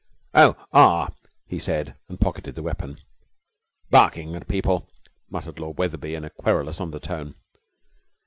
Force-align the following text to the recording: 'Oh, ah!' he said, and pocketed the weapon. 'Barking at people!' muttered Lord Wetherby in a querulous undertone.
'Oh, 0.33 0.55
ah!' 0.73 1.11
he 1.47 1.59
said, 1.59 1.95
and 2.09 2.19
pocketed 2.19 2.55
the 2.55 2.63
weapon. 2.63 2.97
'Barking 3.91 4.33
at 4.35 4.47
people!' 4.47 4.89
muttered 5.29 5.59
Lord 5.59 5.77
Wetherby 5.77 6.15
in 6.15 6.23
a 6.23 6.31
querulous 6.31 6.81
undertone. 6.81 7.35